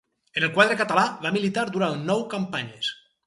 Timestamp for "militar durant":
1.37-2.03